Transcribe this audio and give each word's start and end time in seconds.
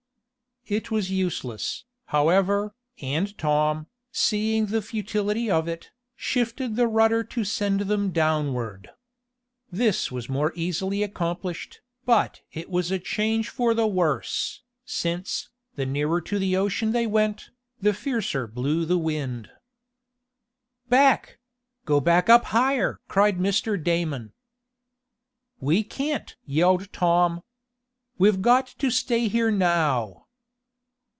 It 0.67 0.91
was 0.91 1.09
useless, 1.09 1.85
however, 2.05 2.75
and 3.01 3.35
Tom, 3.37 3.87
seeing 4.11 4.67
the 4.67 4.83
futility 4.83 5.49
of 5.49 5.67
it, 5.67 5.89
shifted 6.15 6.75
the 6.75 6.87
rudder 6.87 7.23
to 7.25 7.43
send 7.43 7.81
them 7.81 8.11
downward. 8.11 8.91
This 9.71 10.11
was 10.11 10.29
more 10.29 10.53
easily 10.55 11.01
accomplished, 11.01 11.81
but 12.05 12.41
it 12.53 12.69
was 12.69 12.91
a 12.91 12.99
change 12.99 13.49
for 13.49 13.73
the 13.73 13.87
worse, 13.87 14.61
since, 14.85 15.49
the 15.75 15.85
nearer 15.85 16.21
to 16.21 16.37
the 16.37 16.55
ocean 16.55 16.91
they 16.91 17.07
went, 17.07 17.49
the 17.81 17.93
fiercer 17.93 18.45
blew 18.45 18.85
the 18.85 18.99
wind. 18.99 19.49
"Back! 20.89 21.39
Go 21.85 21.99
back 21.99 22.29
up 22.29 22.45
higher!" 22.45 22.99
cried 23.07 23.39
Mr. 23.39 23.83
Damon, 23.83 24.31
"We 25.59 25.83
can't!" 25.83 26.35
yelled 26.45 26.93
Tom. 26.93 27.41
"We've 28.19 28.43
got 28.43 28.67
to 28.77 28.91
stay 28.91 29.27
here 29.27 29.49
now!" 29.49 30.19